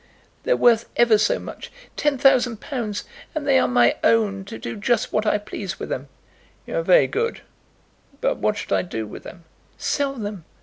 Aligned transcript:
"They're 0.45 0.57
worth 0.57 0.89
ever 0.95 1.19
so 1.19 1.37
much; 1.37 1.71
ten 1.95 2.17
thousand 2.17 2.59
pounds! 2.59 3.03
And 3.35 3.45
they 3.45 3.59
are 3.59 3.67
my 3.67 3.97
own, 4.03 4.45
to 4.45 4.57
do 4.57 4.75
just 4.75 5.13
what 5.13 5.27
I 5.27 5.37
please 5.37 5.79
with 5.79 5.89
them." 5.89 6.07
"You 6.65 6.77
are 6.77 6.81
very 6.81 7.05
good; 7.05 7.41
but 8.19 8.37
what 8.37 8.57
should 8.57 8.73
I 8.73 8.81
do 8.81 9.05
with 9.05 9.21
them?" 9.21 9.43
"Sell 9.77 10.15
them." 10.15 10.43